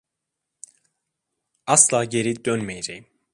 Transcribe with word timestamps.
Asla 1.67 2.03
geri 2.05 2.43
dönmeyeceğim. 2.45 3.05